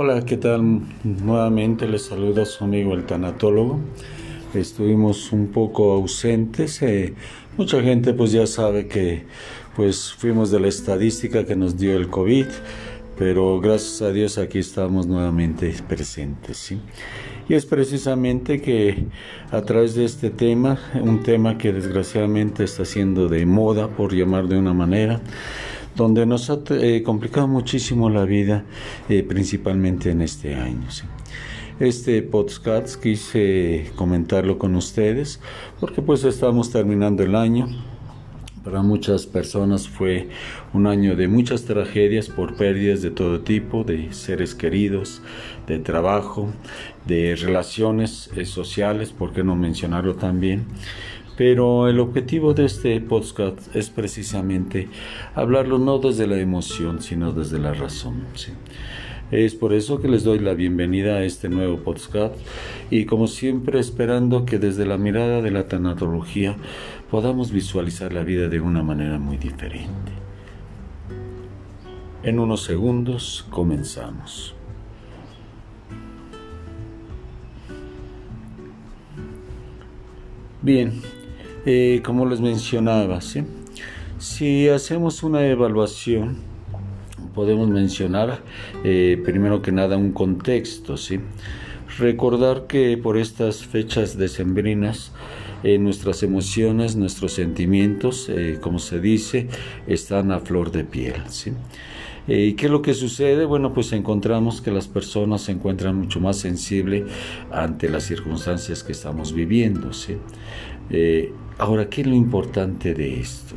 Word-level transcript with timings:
Hola, 0.00 0.24
¿qué 0.24 0.36
tal? 0.36 0.82
Nuevamente 1.02 1.88
les 1.88 2.02
saluda 2.02 2.44
su 2.44 2.62
amigo 2.62 2.94
el 2.94 3.04
tanatólogo. 3.04 3.80
Estuvimos 4.54 5.32
un 5.32 5.48
poco 5.48 5.90
ausentes. 5.90 6.80
Eh, 6.82 7.14
mucha 7.56 7.82
gente 7.82 8.14
pues 8.14 8.30
ya 8.30 8.46
sabe 8.46 8.86
que 8.86 9.24
pues 9.74 10.14
fuimos 10.16 10.52
de 10.52 10.60
la 10.60 10.68
estadística 10.68 11.44
que 11.44 11.56
nos 11.56 11.76
dio 11.76 11.96
el 11.96 12.10
COVID, 12.10 12.46
pero 13.18 13.60
gracias 13.60 14.00
a 14.02 14.12
Dios 14.12 14.38
aquí 14.38 14.60
estamos 14.60 15.08
nuevamente 15.08 15.74
presentes. 15.88 16.58
¿sí? 16.58 16.78
Y 17.48 17.54
es 17.54 17.66
precisamente 17.66 18.62
que 18.62 19.06
a 19.50 19.62
través 19.62 19.96
de 19.96 20.04
este 20.04 20.30
tema, 20.30 20.78
un 20.94 21.24
tema 21.24 21.58
que 21.58 21.72
desgraciadamente 21.72 22.62
está 22.62 22.84
siendo 22.84 23.26
de 23.26 23.44
moda, 23.46 23.88
por 23.88 24.14
llamar 24.14 24.46
de 24.46 24.58
una 24.58 24.74
manera, 24.74 25.20
donde 25.98 26.24
nos 26.26 26.48
ha 26.48 26.60
eh, 26.70 27.02
complicado 27.02 27.48
muchísimo 27.48 28.08
la 28.08 28.24
vida, 28.24 28.64
eh, 29.08 29.24
principalmente 29.24 30.12
en 30.12 30.22
este 30.22 30.54
año. 30.54 30.86
Este 31.80 32.22
podcast 32.22 33.02
quise 33.02 33.90
comentarlo 33.96 34.58
con 34.58 34.76
ustedes 34.76 35.40
porque 35.80 36.00
pues 36.00 36.22
estamos 36.22 36.70
terminando 36.70 37.24
el 37.24 37.34
año. 37.34 37.66
Para 38.62 38.82
muchas 38.82 39.26
personas 39.26 39.88
fue 39.88 40.28
un 40.72 40.86
año 40.86 41.16
de 41.16 41.26
muchas 41.26 41.64
tragedias 41.64 42.28
por 42.28 42.56
pérdidas 42.56 43.02
de 43.02 43.10
todo 43.10 43.40
tipo, 43.40 43.82
de 43.82 44.12
seres 44.12 44.54
queridos, 44.54 45.22
de 45.66 45.80
trabajo, 45.80 46.48
de 47.06 47.34
relaciones 47.34 48.30
eh, 48.36 48.44
sociales, 48.44 49.10
por 49.10 49.32
qué 49.32 49.42
no 49.42 49.56
mencionarlo 49.56 50.14
también. 50.14 50.66
Pero 51.38 51.86
el 51.86 52.00
objetivo 52.00 52.52
de 52.52 52.64
este 52.64 53.00
podcast 53.00 53.74
es 53.76 53.90
precisamente 53.90 54.88
hablarlo 55.36 55.78
no 55.78 56.00
desde 56.00 56.26
la 56.26 56.40
emoción, 56.40 57.00
sino 57.00 57.30
desde 57.30 57.60
la 57.60 57.72
razón. 57.72 58.24
Es 59.30 59.54
por 59.54 59.72
eso 59.72 60.00
que 60.00 60.08
les 60.08 60.24
doy 60.24 60.40
la 60.40 60.54
bienvenida 60.54 61.14
a 61.14 61.22
este 61.22 61.48
nuevo 61.48 61.78
podcast 61.78 62.34
y 62.90 63.04
como 63.04 63.28
siempre 63.28 63.78
esperando 63.78 64.46
que 64.46 64.58
desde 64.58 64.84
la 64.84 64.98
mirada 64.98 65.40
de 65.40 65.52
la 65.52 65.68
tanatología 65.68 66.56
podamos 67.08 67.52
visualizar 67.52 68.12
la 68.12 68.24
vida 68.24 68.48
de 68.48 68.60
una 68.60 68.82
manera 68.82 69.20
muy 69.20 69.36
diferente. 69.36 70.10
En 72.24 72.40
unos 72.40 72.64
segundos 72.64 73.46
comenzamos. 73.48 74.56
Bien, 80.60 81.00
eh, 81.66 82.00
como 82.04 82.26
les 82.26 82.40
mencionaba, 82.40 83.20
si 84.18 84.68
hacemos 84.68 85.22
una 85.22 85.46
evaluación, 85.46 86.36
podemos 87.34 87.68
mencionar 87.68 88.42
eh, 88.84 89.20
primero 89.24 89.60
que 89.60 89.72
nada 89.72 89.96
un 89.96 90.12
contexto. 90.12 90.96
¿sí? 90.96 91.20
Recordar 91.98 92.66
que 92.66 92.96
por 92.96 93.16
estas 93.16 93.64
fechas 93.64 94.16
decembrinas, 94.16 95.12
eh, 95.64 95.78
nuestras 95.78 96.22
emociones, 96.22 96.96
nuestros 96.96 97.32
sentimientos, 97.32 98.30
como 98.60 98.78
se 98.78 99.00
dice, 99.00 99.48
están 99.86 100.30
a 100.30 100.38
flor 100.38 100.70
de 100.70 100.84
piel. 100.84 101.14
¿Y 102.28 102.52
qué 102.52 102.66
es 102.66 102.70
lo 102.70 102.82
que 102.82 102.94
sucede? 102.94 103.46
Bueno, 103.46 103.72
pues 103.72 103.92
encontramos 103.92 104.60
que 104.60 104.70
las 104.70 104.86
personas 104.86 105.42
se 105.42 105.52
encuentran 105.52 105.96
mucho 105.96 106.20
más 106.20 106.36
sensibles 106.36 107.04
ante 107.50 107.88
las 107.88 108.04
circunstancias 108.04 108.84
que 108.84 108.92
estamos 108.92 109.32
viviendo. 109.32 109.92
¿sí? 109.92 110.18
Ahora, 111.58 111.90
¿qué 111.90 112.02
es 112.02 112.06
lo 112.06 112.14
importante 112.14 112.94
de 112.94 113.18
esto? 113.18 113.56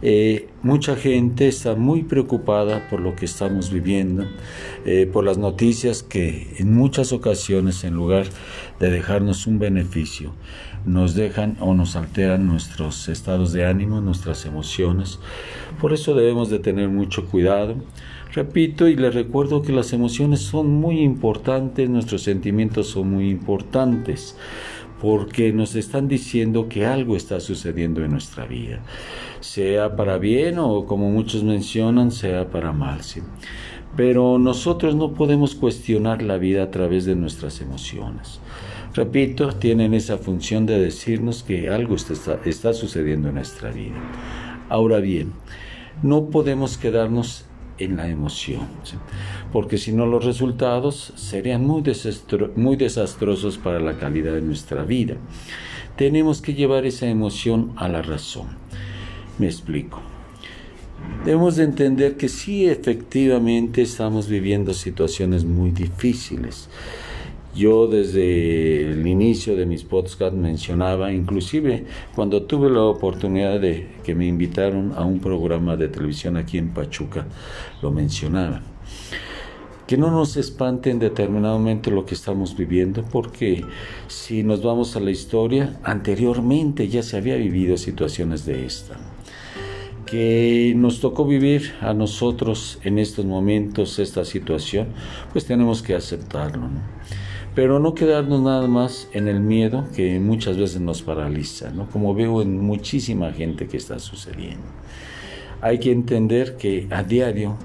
Eh, 0.00 0.48
mucha 0.62 0.96
gente 0.96 1.48
está 1.48 1.74
muy 1.74 2.02
preocupada 2.02 2.88
por 2.88 3.00
lo 3.00 3.14
que 3.14 3.26
estamos 3.26 3.70
viviendo, 3.70 4.24
eh, 4.86 5.06
por 5.12 5.24
las 5.24 5.36
noticias 5.36 6.02
que 6.02 6.54
en 6.56 6.74
muchas 6.74 7.12
ocasiones, 7.12 7.84
en 7.84 7.92
lugar 7.92 8.24
de 8.78 8.90
dejarnos 8.90 9.46
un 9.46 9.58
beneficio, 9.58 10.32
nos 10.86 11.14
dejan 11.14 11.58
o 11.60 11.74
nos 11.74 11.94
alteran 11.94 12.46
nuestros 12.46 13.10
estados 13.10 13.52
de 13.52 13.66
ánimo, 13.66 14.00
nuestras 14.00 14.46
emociones. 14.46 15.18
Por 15.78 15.92
eso 15.92 16.14
debemos 16.14 16.48
de 16.48 16.60
tener 16.60 16.88
mucho 16.88 17.26
cuidado. 17.26 17.74
Repito 18.32 18.88
y 18.88 18.96
les 18.96 19.14
recuerdo 19.14 19.60
que 19.60 19.72
las 19.72 19.92
emociones 19.92 20.40
son 20.40 20.70
muy 20.70 21.00
importantes, 21.00 21.90
nuestros 21.90 22.22
sentimientos 22.22 22.86
son 22.86 23.10
muy 23.10 23.28
importantes 23.28 24.36
porque 25.00 25.52
nos 25.52 25.74
están 25.74 26.08
diciendo 26.08 26.68
que 26.68 26.84
algo 26.84 27.16
está 27.16 27.40
sucediendo 27.40 28.04
en 28.04 28.12
nuestra 28.12 28.44
vida, 28.44 28.80
sea 29.40 29.96
para 29.96 30.18
bien 30.18 30.58
o 30.58 30.84
como 30.84 31.10
muchos 31.10 31.42
mencionan, 31.42 32.10
sea 32.10 32.50
para 32.50 32.72
mal. 32.72 33.00
Pero 33.96 34.38
nosotros 34.38 34.94
no 34.94 35.14
podemos 35.14 35.54
cuestionar 35.54 36.22
la 36.22 36.36
vida 36.36 36.62
a 36.62 36.70
través 36.70 37.06
de 37.06 37.16
nuestras 37.16 37.60
emociones. 37.60 38.40
Repito, 38.94 39.52
tienen 39.52 39.94
esa 39.94 40.18
función 40.18 40.66
de 40.66 40.78
decirnos 40.78 41.42
que 41.42 41.70
algo 41.70 41.94
está, 41.94 42.40
está 42.44 42.72
sucediendo 42.72 43.28
en 43.28 43.36
nuestra 43.36 43.70
vida. 43.70 43.96
Ahora 44.68 44.98
bien, 44.98 45.32
no 46.02 46.26
podemos 46.26 46.76
quedarnos 46.76 47.44
en 47.80 47.96
la 47.96 48.08
emoción, 48.08 48.68
porque 49.52 49.78
si 49.78 49.92
no 49.92 50.06
los 50.06 50.24
resultados 50.24 51.12
serían 51.16 51.66
muy, 51.66 51.82
muy 52.56 52.76
desastrosos 52.76 53.58
para 53.58 53.80
la 53.80 53.98
calidad 53.98 54.34
de 54.34 54.42
nuestra 54.42 54.84
vida. 54.84 55.16
Tenemos 55.96 56.40
que 56.40 56.54
llevar 56.54 56.86
esa 56.86 57.06
emoción 57.06 57.72
a 57.76 57.88
la 57.88 58.02
razón. 58.02 58.46
Me 59.38 59.46
explico. 59.46 60.00
Debemos 61.24 61.56
de 61.56 61.64
entender 61.64 62.16
que 62.16 62.28
sí, 62.28 62.66
efectivamente 62.66 63.82
estamos 63.82 64.28
viviendo 64.28 64.72
situaciones 64.72 65.44
muy 65.44 65.70
difíciles 65.70 66.68
yo 67.54 67.88
desde 67.88 68.92
el 68.92 69.06
inicio 69.06 69.56
de 69.56 69.66
mis 69.66 69.82
podcasts 69.82 70.36
mencionaba, 70.36 71.12
inclusive 71.12 71.84
cuando 72.14 72.42
tuve 72.42 72.70
la 72.70 72.82
oportunidad 72.82 73.60
de 73.60 73.88
que 74.04 74.14
me 74.14 74.26
invitaron 74.26 74.92
a 74.96 75.04
un 75.04 75.18
programa 75.20 75.76
de 75.76 75.88
televisión 75.88 76.36
aquí 76.36 76.58
en 76.58 76.68
Pachuca, 76.70 77.26
lo 77.82 77.90
mencionaba. 77.90 78.62
Que 79.86 79.96
no 79.96 80.12
nos 80.12 80.36
espante 80.36 80.90
en 80.90 81.00
determinado 81.00 81.58
momento 81.58 81.90
lo 81.90 82.06
que 82.06 82.14
estamos 82.14 82.56
viviendo, 82.56 83.02
porque 83.10 83.64
si 84.06 84.44
nos 84.44 84.62
vamos 84.62 84.94
a 84.94 85.00
la 85.00 85.10
historia, 85.10 85.80
anteriormente 85.82 86.86
ya 86.86 87.02
se 87.02 87.16
había 87.16 87.34
vivido 87.34 87.76
situaciones 87.76 88.46
de 88.46 88.66
esta 88.66 88.96
que 90.06 90.72
nos 90.76 91.00
tocó 91.00 91.24
vivir 91.24 91.72
a 91.80 91.94
nosotros 91.94 92.80
en 92.82 92.98
estos 92.98 93.24
momentos 93.24 94.00
esta 94.00 94.24
situación, 94.24 94.88
pues 95.32 95.46
tenemos 95.46 95.82
que 95.82 95.94
aceptarlo. 95.94 96.62
¿no? 96.62 96.80
Pero 97.54 97.80
no 97.80 97.94
quedarnos 97.94 98.40
nada 98.42 98.66
más 98.68 99.08
en 99.12 99.28
el 99.28 99.40
miedo 99.40 99.86
que 99.94 100.18
muchas 100.20 100.56
veces 100.56 100.80
nos 100.80 101.02
paraliza, 101.02 101.70
¿no? 101.70 101.88
como 101.88 102.14
veo 102.14 102.42
en 102.42 102.60
muchísima 102.60 103.32
gente 103.32 103.66
que 103.66 103.76
está 103.76 103.98
sucediendo. 103.98 104.66
Hay 105.60 105.78
que 105.78 105.92
entender 105.92 106.56
que 106.56 106.86
a 106.90 107.02
diario 107.02 107.56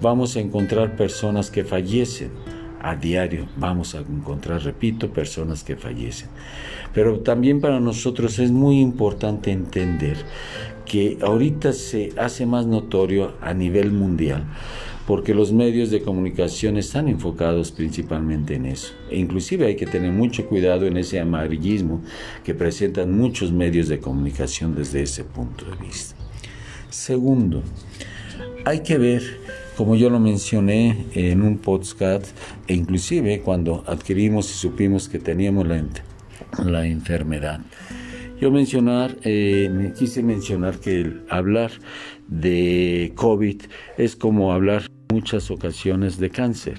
vamos 0.00 0.36
a 0.36 0.40
encontrar 0.40 0.96
personas 0.96 1.50
que 1.50 1.64
fallecen, 1.64 2.30
a 2.80 2.94
diario 2.94 3.46
vamos 3.56 3.94
a 3.94 3.98
encontrar, 3.98 4.62
repito, 4.62 5.10
personas 5.10 5.64
que 5.64 5.76
fallecen. 5.76 6.28
Pero 6.94 7.20
también 7.20 7.60
para 7.60 7.80
nosotros 7.80 8.38
es 8.38 8.50
muy 8.50 8.80
importante 8.80 9.50
entender 9.50 10.16
que 10.86 11.18
ahorita 11.22 11.72
se 11.72 12.12
hace 12.16 12.46
más 12.46 12.66
notorio 12.66 13.34
a 13.40 13.54
nivel 13.54 13.92
mundial 13.92 14.44
porque 15.06 15.34
los 15.34 15.52
medios 15.52 15.90
de 15.90 16.02
comunicación 16.02 16.76
están 16.76 17.08
enfocados 17.08 17.72
principalmente 17.72 18.54
en 18.54 18.66
eso. 18.66 18.94
E 19.10 19.18
inclusive 19.18 19.66
hay 19.66 19.76
que 19.76 19.86
tener 19.86 20.12
mucho 20.12 20.46
cuidado 20.46 20.86
en 20.86 20.96
ese 20.96 21.20
amarillismo 21.20 22.02
que 22.44 22.54
presentan 22.54 23.16
muchos 23.16 23.52
medios 23.52 23.88
de 23.88 23.98
comunicación 23.98 24.74
desde 24.74 25.02
ese 25.02 25.24
punto 25.24 25.64
de 25.64 25.76
vista. 25.76 26.14
Segundo, 26.90 27.62
hay 28.64 28.80
que 28.80 28.98
ver, 28.98 29.22
como 29.76 29.96
yo 29.96 30.10
lo 30.10 30.20
mencioné 30.20 31.06
en 31.14 31.42
un 31.42 31.58
podcast, 31.58 32.26
e 32.66 32.74
inclusive 32.74 33.40
cuando 33.40 33.84
adquirimos 33.86 34.50
y 34.50 34.54
supimos 34.54 35.08
que 35.08 35.18
teníamos 35.18 35.66
la, 35.66 35.84
la 36.64 36.86
enfermedad, 36.86 37.60
yo 38.40 38.50
mencionar, 38.50 39.18
eh, 39.22 39.92
quise 39.98 40.22
mencionar 40.22 40.78
que 40.78 41.02
el 41.02 41.22
hablar 41.28 41.72
de 42.26 43.12
COVID 43.14 43.60
es 43.98 44.16
como 44.16 44.52
hablar 44.52 44.89
muchas 45.20 45.50
ocasiones 45.50 46.18
de 46.18 46.30
cáncer. 46.30 46.78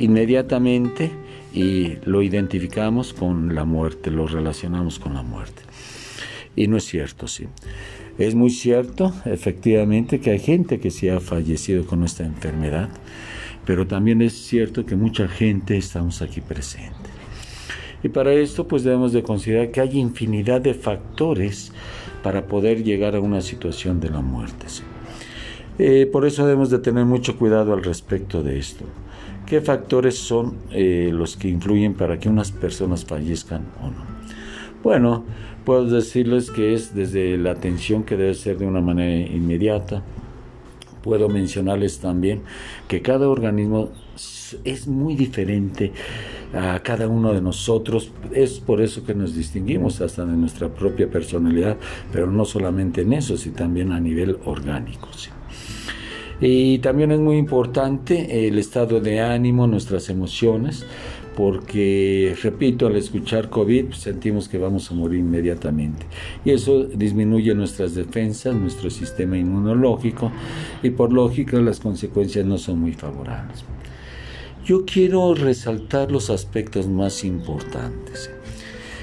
Inmediatamente 0.00 1.12
y 1.54 1.98
lo 2.04 2.20
identificamos 2.20 3.14
con 3.14 3.54
la 3.54 3.64
muerte, 3.64 4.10
lo 4.10 4.26
relacionamos 4.26 4.98
con 4.98 5.14
la 5.14 5.22
muerte. 5.22 5.62
Y 6.56 6.66
no 6.66 6.76
es 6.78 6.84
cierto, 6.84 7.28
sí. 7.28 7.46
Es 8.18 8.34
muy 8.34 8.50
cierto, 8.50 9.14
efectivamente, 9.24 10.20
que 10.20 10.32
hay 10.32 10.40
gente 10.40 10.80
que 10.80 10.90
se 10.90 11.12
ha 11.12 11.20
fallecido 11.20 11.86
con 11.86 12.02
esta 12.02 12.24
enfermedad, 12.24 12.88
pero 13.64 13.86
también 13.86 14.20
es 14.20 14.32
cierto 14.32 14.84
que 14.84 14.96
mucha 14.96 15.28
gente 15.28 15.76
estamos 15.76 16.22
aquí 16.22 16.40
presente. 16.40 17.10
Y 18.02 18.08
para 18.08 18.32
esto 18.32 18.66
pues 18.66 18.82
debemos 18.82 19.12
de 19.12 19.22
considerar 19.22 19.70
que 19.70 19.80
hay 19.80 19.98
infinidad 19.98 20.60
de 20.60 20.74
factores 20.74 21.72
para 22.24 22.46
poder 22.48 22.82
llegar 22.82 23.14
a 23.14 23.20
una 23.20 23.40
situación 23.40 24.00
de 24.00 24.10
la 24.10 24.20
muerte. 24.20 24.66
Eh, 25.78 26.08
por 26.10 26.24
eso 26.24 26.46
debemos 26.46 26.70
de 26.70 26.78
tener 26.78 27.04
mucho 27.04 27.36
cuidado 27.36 27.74
al 27.74 27.84
respecto 27.84 28.42
de 28.42 28.58
esto. 28.58 28.84
¿Qué 29.44 29.60
factores 29.60 30.16
son 30.18 30.56
eh, 30.72 31.10
los 31.12 31.36
que 31.36 31.48
influyen 31.48 31.94
para 31.94 32.18
que 32.18 32.28
unas 32.28 32.50
personas 32.50 33.04
fallezcan 33.04 33.66
o 33.82 33.88
no? 33.88 34.16
Bueno, 34.82 35.24
puedo 35.64 35.84
decirles 35.84 36.50
que 36.50 36.72
es 36.74 36.94
desde 36.94 37.36
la 37.36 37.52
atención 37.52 38.04
que 38.04 38.16
debe 38.16 38.34
ser 38.34 38.58
de 38.58 38.66
una 38.66 38.80
manera 38.80 39.30
inmediata. 39.30 40.02
Puedo 41.02 41.28
mencionarles 41.28 41.98
también 41.98 42.42
que 42.88 43.02
cada 43.02 43.28
organismo 43.28 43.90
es 44.64 44.88
muy 44.88 45.14
diferente 45.14 45.92
a 46.54 46.80
cada 46.80 47.06
uno 47.06 47.32
de 47.32 47.40
nosotros. 47.40 48.10
Es 48.32 48.60
por 48.60 48.80
eso 48.80 49.04
que 49.04 49.14
nos 49.14 49.34
distinguimos 49.34 50.00
hasta 50.00 50.24
de 50.24 50.36
nuestra 50.36 50.68
propia 50.68 51.08
personalidad, 51.08 51.76
pero 52.12 52.26
no 52.30 52.44
solamente 52.44 53.02
en 53.02 53.12
eso, 53.12 53.36
sino 53.36 53.56
también 53.56 53.92
a 53.92 54.00
nivel 54.00 54.38
orgánico. 54.44 55.08
Y 56.40 56.78
también 56.78 57.12
es 57.12 57.18
muy 57.18 57.36
importante 57.36 58.46
el 58.46 58.58
estado 58.58 59.00
de 59.00 59.20
ánimo, 59.20 59.66
nuestras 59.66 60.10
emociones, 60.10 60.84
porque, 61.34 62.34
repito, 62.42 62.86
al 62.86 62.96
escuchar 62.96 63.50
COVID 63.50 63.92
sentimos 63.92 64.48
que 64.48 64.58
vamos 64.58 64.90
a 64.90 64.94
morir 64.94 65.20
inmediatamente. 65.20 66.06
Y 66.44 66.50
eso 66.50 66.84
disminuye 66.84 67.54
nuestras 67.54 67.94
defensas, 67.94 68.54
nuestro 68.54 68.90
sistema 68.90 69.36
inmunológico, 69.36 70.32
y 70.82 70.90
por 70.90 71.12
lógica 71.12 71.58
las 71.58 71.80
consecuencias 71.80 72.44
no 72.46 72.58
son 72.58 72.80
muy 72.80 72.92
favorables. 72.92 73.64
Yo 74.64 74.84
quiero 74.84 75.34
resaltar 75.34 76.10
los 76.10 76.28
aspectos 76.28 76.88
más 76.88 77.22
importantes. 77.22 78.30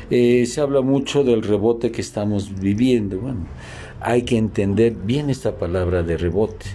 Eh, 0.10 0.46
se 0.46 0.60
habla 0.60 0.82
mucho 0.82 1.24
del 1.24 1.42
rebote 1.42 1.92
que 1.92 2.02
estamos 2.02 2.60
viviendo. 2.60 3.20
Bueno, 3.20 3.46
hay 4.02 4.24
que 4.24 4.38
entender 4.38 4.94
bien 4.94 5.30
esta 5.30 5.58
palabra 5.58 6.04
de 6.04 6.18
rebote. 6.18 6.66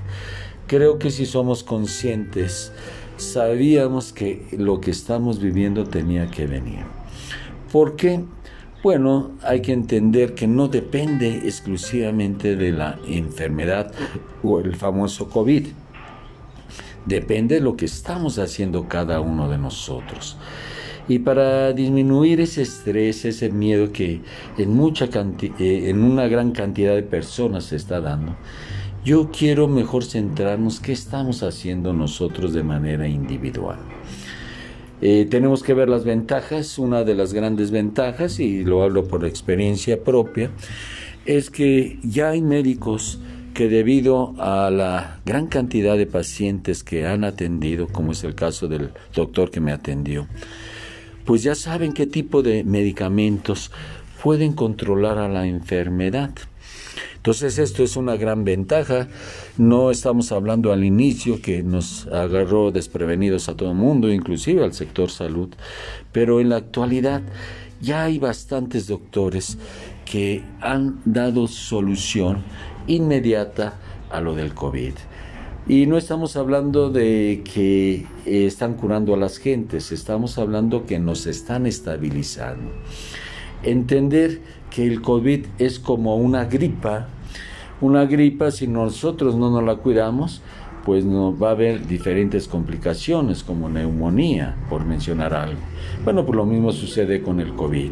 Creo 0.69 1.01
que 1.01 1.11
si 1.11 1.27
somos 1.27 1.65
conscientes, 1.65 2.73
sabíamos 3.17 4.13
que 4.13 4.47
lo 4.53 4.81
que 4.81 4.93
estamos 4.93 5.41
viviendo 5.41 5.85
tenía 5.85 6.31
que 6.31 6.47
venir. 6.47 6.85
¿Por 7.73 7.97
qué? 7.97 8.25
Bueno, 8.85 9.33
hay 9.43 9.61
que 9.61 9.73
entender 9.73 10.35
que 10.35 10.47
no 10.47 10.69
depende 10.69 11.39
exclusivamente 11.39 12.55
de 12.55 12.71
la 12.71 13.01
enfermedad 13.09 13.93
o 14.45 14.61
el 14.61 14.77
famoso 14.77 15.29
COVID 15.29 15.67
Depende 17.09 17.55
de 17.55 17.61
lo 17.63 17.75
que 17.75 17.87
estamos 17.87 18.39
haciendo 18.39 18.87
cada 18.87 19.21
uno 19.21 19.49
de 19.49 19.57
nosotros. 19.57 20.37
Y 21.09 21.21
para 21.21 21.73
disminuir 21.73 22.39
ese 22.39 22.61
estrés, 22.61 23.25
ese 23.25 23.49
miedo 23.49 23.93
que 23.93 24.21
en, 24.59 24.75
mucha 24.75 25.07
eh, 25.07 25.89
en 25.89 26.03
una 26.05 26.29
gran 26.29 26.53
cantidad 26.53 26.95
de 26.95 27.03
personas 27.03 27.65
se 27.65 27.77
está 27.77 28.03
dando, 28.03 28.37
yo 29.09 29.31
quiero 29.31 29.69
mejor 29.69 30.05
centrarnos 30.05 30.81
qué 30.81 30.93
estamos 30.93 31.43
haciendo 31.43 31.95
nosotros 31.95 32.53
de 32.53 32.63
manera 32.63 33.09
individual. 33.09 33.79
Eh, 35.01 35.27
tenemos 35.31 35.63
que 35.63 35.73
ver 35.73 35.89
las 35.89 36.05
ventajas, 36.05 36.79
una 36.79 37.05
de 37.05 37.15
las 37.15 37.33
grandes 37.33 37.71
ventajas, 37.71 38.39
y 38.39 38.65
lo 38.65 38.83
hablo 38.83 39.09
por 39.09 39.25
experiencia 39.25 40.05
propia, 40.05 40.51
es 41.25 41.49
que 41.49 41.99
ya 42.03 42.29
hay 42.29 42.43
médicos 42.43 43.19
que 43.55 43.71
debido 43.71 44.35
a 44.37 44.71
la 44.71 45.21
gran 45.25 45.47
cantidad 45.47 45.97
de 45.97 46.05
pacientes 46.05 46.85
que 46.85 47.07
han 47.07 47.25
atendido, 47.25 47.87
como 47.87 48.13
es 48.13 48.25
el 48.25 48.35
caso 48.35 48.69
del 48.69 48.91
doctor 49.15 49.51
que 49.51 49.61
me 49.61 49.73
atendió, 49.73 50.27
pues 51.25 51.43
ya 51.43 51.55
saben 51.55 51.95
qué 51.95 52.07
tipo 52.07 52.43
de 52.43 52.63
medicamentos 52.63 53.71
pueden 54.23 54.53
controlar 54.53 55.17
a 55.17 55.31
la 55.31 55.47
enfermedad. 55.47 56.33
Entonces 57.17 57.59
esto 57.59 57.83
es 57.83 57.97
una 57.97 58.17
gran 58.17 58.45
ventaja. 58.45 59.09
No 59.57 59.91
estamos 59.91 60.33
hablando 60.33 60.73
al 60.73 60.85
inicio 60.85 61.43
que 61.43 61.63
nos 61.63 62.07
agarró 62.07 62.71
desprevenidos 62.71 63.49
a 63.49 63.57
todo 63.57 63.71
el 63.71 63.77
mundo, 63.77 64.13
inclusive 64.13 64.65
al 64.65 64.73
sector 64.73 65.11
salud, 65.11 65.51
pero 66.13 66.41
en 66.41 66.49
la 66.49 66.57
actualidad 66.57 67.23
ya 67.81 68.05
hay 68.05 68.19
bastantes 68.19 68.87
doctores 68.87 69.59
que 70.05 70.43
han 70.61 71.01
dado 71.05 71.47
solución 71.47 72.43
inmediata 72.87 73.79
a 74.11 74.21
lo 74.21 74.35
del 74.35 74.55
COVID. 74.55 74.95
Y 75.69 75.85
no 75.85 75.99
estamos 75.99 76.37
hablando 76.37 76.89
de 76.89 77.43
que 77.45 78.07
están 78.25 78.75
curando 78.75 79.13
a 79.13 79.19
las 79.19 79.37
gentes, 79.37 79.93
estamos 79.93 80.39
hablando 80.39 80.87
que 80.87 80.99
nos 80.99 81.27
están 81.27 81.67
estabilizando. 81.67 82.71
Entender 83.63 84.41
que 84.71 84.87
el 84.87 85.03
COVID 85.03 85.47
es 85.59 85.79
como 85.79 86.17
una 86.17 86.45
gripa, 86.45 87.09
una 87.81 88.05
gripa 88.07 88.51
si 88.51 88.67
nosotros 88.67 89.37
no 89.37 89.51
nos 89.51 89.63
la 89.63 89.77
cuidamos, 89.77 90.43
pues 90.85 91.05
no, 91.05 91.37
va 91.39 91.49
a 91.49 91.53
haber 91.53 91.87
diferentes 91.87 92.49
complicaciones 92.49 93.43
como 93.43 93.69
neumonía, 93.69 94.57
por 94.71 94.87
mencionar 94.87 95.35
algo. 95.35 95.61
Bueno, 96.03 96.25
pues 96.25 96.35
lo 96.35 96.47
mismo 96.47 96.73
sucede 96.73 97.21
con 97.21 97.41
el 97.41 97.55
COVID. 97.55 97.91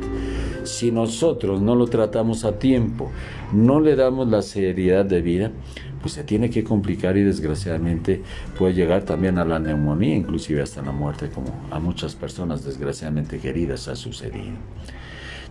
Si 0.64 0.90
nosotros 0.90 1.60
no 1.60 1.74
lo 1.74 1.86
tratamos 1.88 2.44
a 2.44 2.58
tiempo, 2.58 3.10
no 3.52 3.80
le 3.80 3.96
damos 3.96 4.28
la 4.28 4.40
seriedad 4.40 5.04
de 5.04 5.20
vida, 5.20 5.52
pues 6.00 6.14
se 6.14 6.24
tiene 6.24 6.50
que 6.50 6.64
complicar 6.64 7.16
y 7.16 7.22
desgraciadamente 7.22 8.22
puede 8.58 8.74
llegar 8.74 9.02
también 9.02 9.38
a 9.38 9.44
la 9.44 9.58
neumonía, 9.58 10.16
inclusive 10.16 10.62
hasta 10.62 10.80
la 10.80 10.92
muerte, 10.92 11.28
como 11.28 11.48
a 11.70 11.78
muchas 11.78 12.14
personas 12.14 12.64
desgraciadamente 12.64 13.38
queridas 13.38 13.88
ha 13.88 13.96
sucedido. 13.96 14.56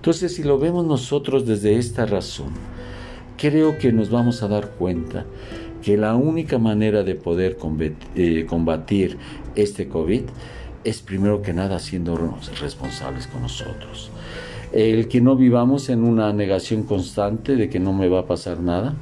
Entonces, 0.06 0.36
si 0.36 0.44
lo 0.44 0.60
vemos 0.60 0.86
nosotros 0.86 1.48
desde 1.48 1.80
esta 1.80 2.06
razón, 2.06 2.50
creo 3.40 3.80
que 3.80 3.92
nos 3.92 4.12
vamos 4.12 4.44
a 4.44 4.48
dar 4.48 4.70
cuenta 4.70 5.26
que 5.82 5.98
la 5.98 6.14
única 6.14 6.60
manera 6.60 7.02
de 7.02 7.16
poder 7.16 7.58
eh, 8.16 8.46
combatir 8.48 9.18
este 9.56 9.88
COVID 9.88 10.22
es 10.84 11.02
primero 11.02 11.42
que 11.42 11.54
nada 11.54 11.80
siendo 11.80 12.38
responsables 12.62 13.26
con 13.26 13.42
nosotros. 13.42 14.12
El 14.72 15.08
que 15.08 15.22
no 15.22 15.36
vivamos 15.36 15.90
en 15.90 16.04
una 16.04 16.32
negación 16.34 16.84
constante 16.84 17.56
de 17.56 17.68
que 17.68 17.80
no 17.80 17.92
me 17.92 18.08
va 18.08 18.20
a 18.20 18.26
pasar 18.28 18.60
nada, 18.60 18.94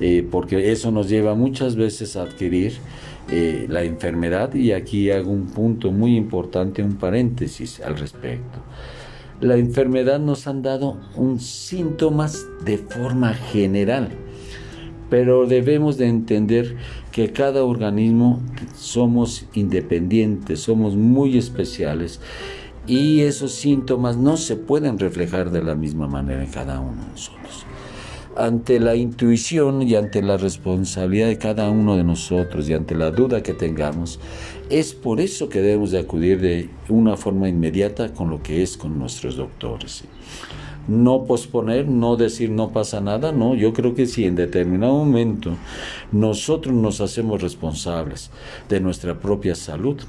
eh, 0.00 0.26
porque 0.28 0.72
eso 0.72 0.90
nos 0.90 1.08
lleva 1.08 1.36
muchas 1.36 1.76
veces 1.76 2.16
a 2.16 2.22
adquirir 2.22 2.78
eh, 3.30 3.66
la 3.68 3.84
enfermedad 3.84 4.52
y 4.54 4.72
aquí 4.72 5.08
hago 5.12 5.30
un 5.30 5.46
punto 5.46 5.92
muy 5.92 6.16
importante, 6.16 6.82
un 6.82 6.96
paréntesis 6.96 7.80
al 7.80 7.96
respecto. 7.96 8.58
La 9.42 9.56
enfermedad 9.56 10.18
nos 10.18 10.46
han 10.46 10.62
dado 10.62 10.98
un 11.14 11.38
síntomas 11.38 12.46
de 12.64 12.78
forma 12.78 13.34
general 13.34 14.08
pero 15.12 15.44
debemos 15.46 15.98
de 15.98 16.08
entender 16.08 16.74
que 17.10 17.32
cada 17.32 17.64
organismo 17.64 18.40
somos 18.74 19.44
independientes, 19.52 20.60
somos 20.60 20.96
muy 20.96 21.36
especiales 21.36 22.18
y 22.86 23.20
esos 23.20 23.52
síntomas 23.52 24.16
no 24.16 24.38
se 24.38 24.56
pueden 24.56 24.98
reflejar 24.98 25.50
de 25.50 25.62
la 25.62 25.74
misma 25.74 26.08
manera 26.08 26.42
en 26.42 26.50
cada 26.50 26.80
uno 26.80 27.02
de 27.02 27.10
nosotros. 27.10 27.66
Ante 28.36 28.80
la 28.80 28.94
intuición 28.94 29.82
y 29.82 29.94
ante 29.94 30.22
la 30.22 30.38
responsabilidad 30.38 31.26
de 31.26 31.38
cada 31.38 31.68
uno 31.68 31.96
de 31.96 32.04
nosotros 32.04 32.68
y 32.68 32.72
ante 32.72 32.94
la 32.94 33.10
duda 33.10 33.42
que 33.42 33.52
tengamos, 33.52 34.18
es 34.70 34.94
por 34.94 35.20
eso 35.20 35.48
que 35.48 35.60
debemos 35.60 35.90
de 35.90 35.98
acudir 35.98 36.40
de 36.40 36.70
una 36.88 37.16
forma 37.16 37.48
inmediata 37.48 38.14
con 38.14 38.30
lo 38.30 38.42
que 38.42 38.62
es 38.62 38.76
con 38.76 38.98
nuestros 38.98 39.36
doctores 39.36 40.04
no 40.88 41.24
posponer, 41.24 41.86
no 41.88 42.16
decir 42.16 42.50
no 42.50 42.70
pasa 42.70 43.00
nada, 43.00 43.32
no, 43.32 43.54
yo 43.54 43.72
creo 43.72 43.94
que 43.94 44.06
si 44.06 44.24
en 44.24 44.34
determinado 44.34 44.94
momento 44.94 45.52
nosotros 46.10 46.74
nos 46.74 47.00
hacemos 47.00 47.40
responsables 47.40 48.30
de 48.68 48.80
nuestra 48.80 49.18
propia 49.18 49.54
salud, 49.54 50.00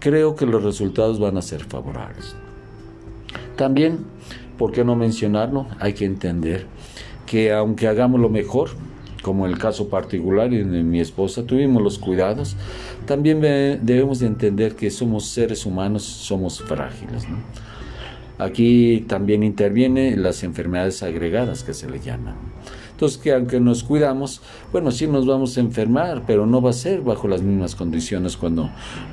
creo 0.00 0.34
que 0.34 0.46
los 0.46 0.62
resultados 0.62 1.20
van 1.20 1.36
a 1.36 1.42
ser 1.42 1.64
favorables. 1.64 2.34
También, 3.56 3.98
¿por 4.56 4.72
qué 4.72 4.84
no 4.84 4.96
mencionarlo? 4.96 5.66
Hay 5.78 5.92
que 5.92 6.04
entender 6.04 6.66
que 7.28 7.52
aunque 7.52 7.86
hagamos 7.86 8.20
lo 8.20 8.28
mejor, 8.30 8.70
como 9.22 9.46
el 9.46 9.58
caso 9.58 9.88
particular 9.88 10.50
de 10.50 10.64
mi 10.64 11.00
esposa, 11.00 11.44
tuvimos 11.44 11.82
los 11.82 11.98
cuidados, 11.98 12.56
también 13.06 13.40
debemos 13.40 14.20
de 14.20 14.26
entender 14.26 14.74
que 14.74 14.90
somos 14.90 15.26
seres 15.26 15.66
humanos, 15.66 16.02
somos 16.02 16.62
frágiles. 16.62 17.26
Aquí 18.38 19.04
también 19.08 19.42
intervienen 19.42 20.22
las 20.22 20.42
enfermedades 20.44 21.02
agregadas 21.02 21.64
que 21.64 21.74
se 21.74 21.90
le 21.90 22.00
llaman. 22.00 22.36
Entonces, 22.98 23.18
que 23.18 23.32
aunque 23.32 23.60
nos 23.60 23.84
cuidamos, 23.84 24.42
bueno, 24.72 24.90
sí 24.90 25.06
nos 25.06 25.24
vamos 25.24 25.56
a 25.56 25.60
enfermar, 25.60 26.24
pero 26.26 26.46
no 26.46 26.60
va 26.60 26.70
a 26.70 26.72
ser 26.72 27.00
bajo 27.00 27.28
las 27.28 27.42
mismas 27.42 27.76
condiciones 27.76 28.36
cuando 28.36 28.70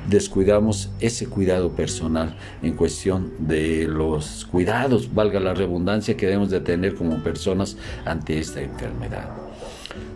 descuidamos 0.08 0.90
ese 0.98 1.28
cuidado 1.28 1.70
personal 1.70 2.34
en 2.64 2.74
cuestión 2.74 3.30
de 3.38 3.86
los 3.86 4.44
cuidados, 4.46 5.14
valga 5.14 5.38
la 5.38 5.54
redundancia, 5.54 6.16
que 6.16 6.26
debemos 6.26 6.50
de 6.50 6.58
tener 6.58 6.96
como 6.96 7.22
personas 7.22 7.76
ante 8.04 8.40
esta 8.40 8.60
enfermedad. 8.60 9.28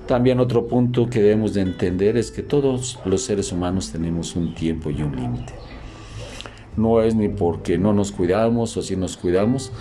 También 0.08 0.40
otro 0.40 0.66
punto 0.66 1.08
que 1.08 1.22
debemos 1.22 1.54
de 1.54 1.60
entender 1.60 2.16
es 2.16 2.32
que 2.32 2.42
todos 2.42 2.98
los 3.04 3.22
seres 3.22 3.52
humanos 3.52 3.92
tenemos 3.92 4.34
un 4.34 4.52
tiempo 4.52 4.90
y 4.90 5.00
un 5.00 5.14
límite 5.14 5.54
no 6.76 7.02
es 7.02 7.14
ni 7.14 7.28
porque 7.28 7.78
no 7.78 7.92
nos 7.92 8.10
cuidamos 8.12 8.76
o 8.76 8.82
si 8.82 8.96
nos 8.96 9.16
cuidamos. 9.16 9.72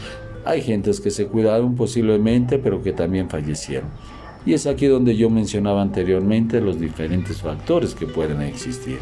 Hay 0.45 0.61
gentes 0.61 0.99
que 0.99 1.11
se 1.11 1.27
cuidaron 1.27 1.75
posiblemente, 1.75 2.59
pero 2.59 2.81
que 2.81 2.91
también 2.91 3.29
fallecieron. 3.29 3.89
Y 4.45 4.53
es 4.53 4.67
aquí 4.67 4.87
donde 4.87 5.15
yo 5.15 5.29
mencionaba 5.29 5.81
anteriormente 5.81 6.61
los 6.61 6.79
diferentes 6.79 7.41
factores 7.41 7.93
que 7.93 8.07
pueden 8.07 8.41
existir. 8.41 8.99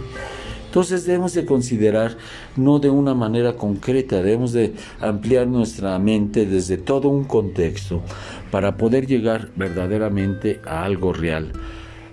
Entonces 0.66 1.06
debemos 1.06 1.34
de 1.34 1.46
considerar 1.46 2.18
no 2.56 2.80
de 2.80 2.90
una 2.90 3.14
manera 3.14 3.54
concreta, 3.54 4.18
debemos 4.18 4.52
de 4.52 4.74
ampliar 5.00 5.48
nuestra 5.48 5.98
mente 5.98 6.46
desde 6.46 6.78
todo 6.78 7.08
un 7.08 7.24
contexto 7.24 8.02
para 8.52 8.76
poder 8.76 9.08
llegar 9.08 9.50
verdaderamente 9.56 10.60
a 10.66 10.84
algo 10.84 11.14
real, 11.14 11.54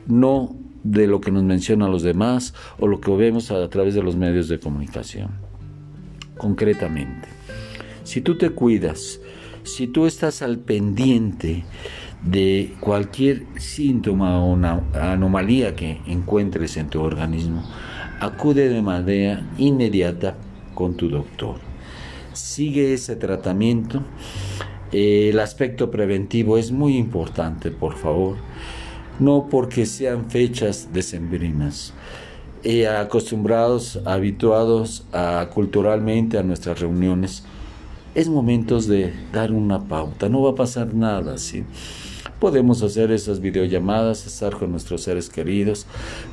no 0.07 0.54
de 0.85 1.07
lo 1.07 1.21
que 1.21 1.33
nos 1.33 1.43
mencionan 1.43 1.90
los 1.90 2.02
demás 2.02 2.54
o 2.78 2.87
lo 2.87 3.00
que 3.00 3.11
vemos 3.16 3.50
a 3.50 3.69
través 3.69 3.95
de 3.95 4.02
los 4.02 4.16
medios 4.16 4.49
de 4.49 4.61
comunicación. 4.61 5.31
Concretamente, 6.37 7.34
si 8.04 8.20
tú 8.20 8.38
te 8.38 8.50
cuidas, 8.50 9.20
si 9.64 9.87
tú 9.87 10.06
estás 10.06 10.42
al 10.42 10.58
pendiente 10.58 11.64
de 12.23 12.75
cualquier 12.80 13.44
síntoma 13.58 14.42
o 14.44 14.56
anomalía 14.94 15.75
que 15.75 16.00
encuentres 16.06 16.76
en 16.76 16.88
tu 16.88 17.00
organismo, 17.02 17.62
acude 18.20 18.68
de 18.68 18.82
manera 18.82 19.46
inmediata 19.58 20.37
con 20.75 20.94
tu 20.94 21.08
doctor. 21.08 21.56
Sigue 22.32 22.94
ese 22.94 23.16
tratamiento. 23.16 24.02
El 24.92 25.38
aspecto 25.40 25.90
preventivo 25.90 26.56
es 26.56 26.70
muy 26.73 26.96
importante, 26.96 27.70
por 27.70 27.96
favor. 27.96 28.37
No 29.18 29.49
porque 29.50 29.87
sean 29.87 30.30
fechas 30.30 30.88
decembrinas. 30.92 31.92
Eh, 32.62 32.88
acostumbrados, 32.88 34.00
habituados 34.06 35.06
culturalmente 35.52 36.38
a 36.38 36.42
nuestras 36.42 36.80
reuniones, 36.80 37.44
es 38.14 38.28
momento 38.28 38.80
de 38.80 39.12
dar 39.33 39.52
una 39.52 39.88
pauta. 39.88 40.28
No 40.28 40.42
va 40.42 40.50
a 40.50 40.54
pasar 40.54 40.94
nada, 40.94 41.38
¿sí? 41.38 41.64
Podemos 42.38 42.83
hacer 42.83 43.11
esas 43.11 43.40
videollamadas, 43.40 44.26
estar 44.26 44.54
con 44.56 44.71
nuestros 44.71 45.02
seres 45.02 45.28
queridos, 45.28 45.87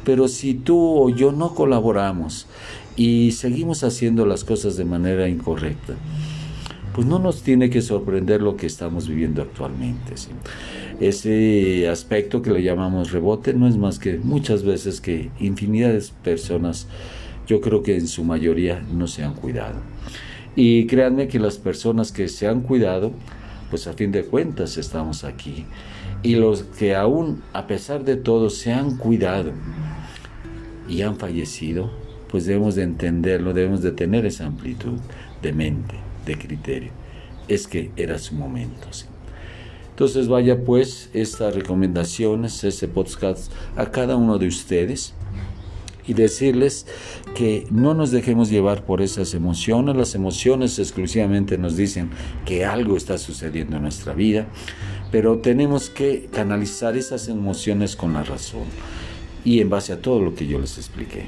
pero 0.03 0.27
si 0.27 0.53
tú 0.53 0.77
o 0.77 1.09
yo 1.09 1.31
no 1.31 1.53
colaboramos 1.55 2.47
y 2.95 3.31
seguimos 3.31 3.83
haciendo 3.83 4.25
las 4.25 4.43
cosas 4.43 4.77
de 4.77 4.85
manera 4.85 5.29
incorrecta, 5.29 5.93
pues 6.93 7.07
no 7.07 7.19
nos 7.19 7.41
tiene 7.43 7.69
que 7.69 7.81
sorprender 7.81 8.41
lo 8.41 8.57
que 8.57 8.67
estamos 8.67 9.07
viviendo 9.07 9.41
actualmente. 9.41 10.15
Ese 10.99 11.87
aspecto 11.87 12.41
que 12.41 12.51
le 12.51 12.63
llamamos 12.63 13.11
rebote 13.11 13.53
no 13.53 13.67
es 13.67 13.77
más 13.77 13.97
que 13.97 14.17
muchas 14.17 14.63
veces 14.63 14.99
que 14.99 15.31
infinidad 15.39 15.93
de 15.93 16.03
personas, 16.23 16.87
yo 17.47 17.61
creo 17.61 17.81
que 17.81 17.95
en 17.95 18.07
su 18.07 18.23
mayoría 18.23 18.83
no 18.93 19.07
se 19.07 19.23
han 19.23 19.33
cuidado. 19.33 19.79
Y 20.55 20.85
créanme 20.87 21.27
que 21.27 21.39
las 21.39 21.57
personas 21.57 22.11
que 22.11 22.27
se 22.27 22.47
han 22.47 22.61
cuidado, 22.61 23.11
pues 23.69 23.87
a 23.87 23.93
fin 23.93 24.11
de 24.11 24.25
cuentas 24.25 24.77
estamos 24.77 25.23
aquí. 25.23 25.65
Y 26.23 26.35
los 26.35 26.63
que 26.63 26.95
aún, 26.95 27.41
a 27.53 27.67
pesar 27.67 28.03
de 28.03 28.15
todo, 28.15 28.49
se 28.49 28.73
han 28.73 28.97
cuidado 28.97 29.53
y 30.87 31.01
han 31.01 31.15
fallecido, 31.17 31.89
pues 32.29 32.45
debemos 32.45 32.75
de 32.75 32.83
entenderlo, 32.83 33.53
debemos 33.53 33.81
de 33.81 33.91
tener 33.91 34.25
esa 34.25 34.45
amplitud 34.45 34.99
de 35.41 35.53
mente, 35.53 35.95
de 36.25 36.37
criterio. 36.37 36.91
Es 37.47 37.67
que 37.67 37.91
era 37.95 38.19
su 38.19 38.35
momento. 38.35 38.87
Entonces 39.89 40.27
vaya 40.27 40.63
pues 40.63 41.09
estas 41.13 41.55
recomendaciones, 41.55 42.63
ese 42.63 42.87
podcast 42.87 43.51
a 43.75 43.91
cada 43.91 44.15
uno 44.15 44.37
de 44.37 44.47
ustedes 44.47 45.13
y 46.07 46.13
decirles 46.13 46.85
que 47.35 47.67
no 47.69 47.93
nos 47.93 48.11
dejemos 48.11 48.49
llevar 48.49 48.85
por 48.85 49.01
esas 49.01 49.33
emociones. 49.33 49.95
Las 49.95 50.15
emociones 50.15 50.79
exclusivamente 50.79 51.57
nos 51.57 51.75
dicen 51.75 52.09
que 52.45 52.65
algo 52.65 52.97
está 52.97 53.17
sucediendo 53.17 53.77
en 53.77 53.83
nuestra 53.83 54.13
vida, 54.13 54.47
pero 55.11 55.39
tenemos 55.39 55.89
que 55.89 56.29
canalizar 56.31 56.97
esas 56.97 57.27
emociones 57.27 57.95
con 57.95 58.13
la 58.13 58.23
razón 58.23 58.63
y 59.43 59.59
en 59.59 59.69
base 59.69 59.93
a 59.93 60.01
todo 60.01 60.21
lo 60.21 60.35
que 60.35 60.47
yo 60.47 60.59
les 60.59 60.77
expliqué. 60.77 61.25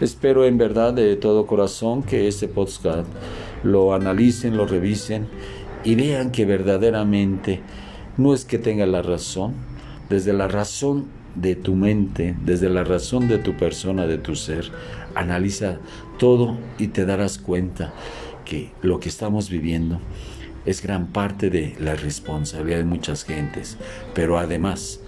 Espero 0.00 0.44
en 0.44 0.58
verdad 0.58 0.92
de 0.94 1.14
todo 1.16 1.46
corazón 1.46 2.02
que 2.02 2.26
este 2.26 2.48
podcast 2.48 3.06
lo 3.62 3.94
analicen, 3.94 4.56
lo 4.56 4.66
revisen 4.66 5.28
y 5.84 5.94
vean 5.94 6.32
que 6.32 6.44
verdaderamente 6.44 7.60
no 8.16 8.34
es 8.34 8.44
que 8.44 8.58
tenga 8.58 8.86
la 8.86 9.02
razón, 9.02 9.54
desde 10.08 10.32
la 10.32 10.48
razón 10.48 11.06
de 11.34 11.56
tu 11.56 11.74
mente, 11.74 12.34
desde 12.44 12.68
la 12.68 12.84
razón 12.84 13.28
de 13.28 13.38
tu 13.38 13.56
persona, 13.56 14.06
de 14.06 14.18
tu 14.18 14.36
ser, 14.36 14.70
analiza 15.14 15.78
todo 16.18 16.58
y 16.78 16.88
te 16.88 17.06
darás 17.06 17.38
cuenta 17.38 17.92
que 18.44 18.70
lo 18.82 19.00
que 19.00 19.08
estamos 19.08 19.50
viviendo 19.50 20.00
es 20.66 20.82
gran 20.82 21.08
parte 21.08 21.50
de 21.50 21.74
la 21.80 21.94
responsabilidad 21.94 22.78
de 22.78 22.84
muchas 22.84 23.24
gentes, 23.24 23.76
pero 24.14 24.38
además 24.38 25.00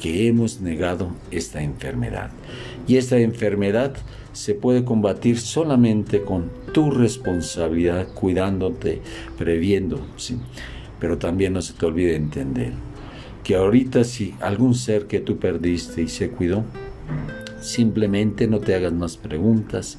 que 0.00 0.28
hemos 0.28 0.60
negado 0.60 1.10
esta 1.30 1.62
enfermedad. 1.62 2.30
Y 2.86 2.96
esta 2.96 3.18
enfermedad 3.18 3.94
se 4.32 4.54
puede 4.54 4.84
combatir 4.84 5.38
solamente 5.40 6.22
con 6.22 6.50
tu 6.72 6.90
responsabilidad, 6.90 8.08
cuidándote, 8.12 9.00
previendo, 9.38 10.06
¿sí? 10.16 10.36
pero 11.00 11.18
también 11.18 11.54
no 11.54 11.62
se 11.62 11.72
te 11.72 11.86
olvide 11.86 12.16
entender 12.16 12.72
que 13.46 13.54
ahorita 13.54 14.02
si 14.02 14.34
algún 14.40 14.74
ser 14.74 15.06
que 15.06 15.20
tú 15.20 15.38
perdiste 15.38 16.02
y 16.02 16.08
se 16.08 16.30
cuidó, 16.30 16.64
simplemente 17.60 18.48
no 18.48 18.58
te 18.58 18.74
hagas 18.74 18.92
más 18.92 19.16
preguntas, 19.16 19.98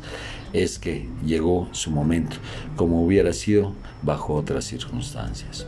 es 0.52 0.78
que 0.80 1.08
llegó 1.26 1.70
su 1.72 1.90
momento, 1.90 2.36
como 2.76 3.06
hubiera 3.06 3.32
sido 3.32 3.72
bajo 4.02 4.34
otras 4.34 4.66
circunstancias. 4.66 5.66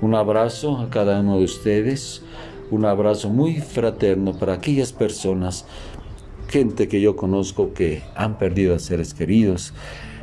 Un 0.00 0.14
abrazo 0.14 0.78
a 0.78 0.88
cada 0.88 1.18
uno 1.18 1.38
de 1.38 1.46
ustedes, 1.46 2.22
un 2.70 2.84
abrazo 2.84 3.28
muy 3.28 3.56
fraterno 3.56 4.38
para 4.38 4.54
aquellas 4.54 4.92
personas, 4.92 5.66
gente 6.46 6.86
que 6.86 7.00
yo 7.00 7.16
conozco 7.16 7.74
que 7.74 8.04
han 8.14 8.38
perdido 8.38 8.76
a 8.76 8.78
seres 8.78 9.14
queridos, 9.14 9.74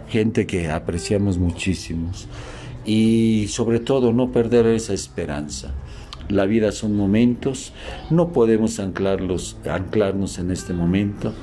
gente 0.08 0.48
que 0.48 0.70
apreciamos 0.70 1.38
muchísimos 1.38 2.29
y 2.86 3.48
sobre 3.50 3.82
todo 3.82 4.13
no 4.13 4.32
perder 4.32 4.67
esa 4.67 4.94
esperanza 4.94 5.74
la 6.29 6.46
vida 6.46 6.72
son 6.72 6.96
momentos, 6.96 7.74
no 8.10 8.31
podemos 8.31 8.79
anclarlos, 8.79 9.57
anclarnos 9.69 10.39
en 10.39 10.51
este 10.51 10.74
momento, 10.74 11.34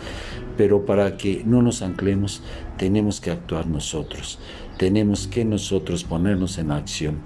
pero 0.57 0.87
para 0.87 1.17
que 1.17 1.43
no 1.45 1.63
nos 1.63 1.83
anclemos 1.83 2.43
tenemos 2.77 3.21
que 3.21 3.31
actuar 3.31 3.67
nosotros, 3.67 4.39
tenemos 4.79 5.27
que 5.27 5.45
nosotros 5.45 6.05
ponernos 6.05 6.59
en 6.59 6.71
acción. 6.71 7.19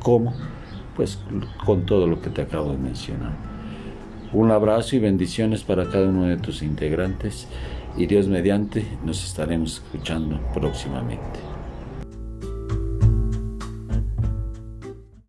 ¿Cómo? 0.00 0.34
Pues 0.96 1.18
con 1.64 1.86
todo 1.86 2.06
lo 2.06 2.20
que 2.20 2.30
te 2.30 2.42
acabo 2.42 2.72
de 2.72 2.78
mencionar. 2.78 3.32
Un 4.32 4.50
abrazo 4.50 4.96
y 4.96 4.98
bendiciones 4.98 5.62
para 5.62 5.90
cada 5.90 6.08
uno 6.08 6.24
de 6.24 6.38
tus 6.38 6.62
integrantes 6.62 7.48
y 7.96 8.06
Dios 8.06 8.28
mediante 8.28 8.86
nos 9.04 9.22
estaremos 9.24 9.74
escuchando 9.74 10.40
próximamente. 10.54 11.51